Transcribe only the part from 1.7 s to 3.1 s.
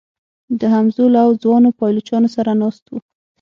پایلوچانو سره ناست و.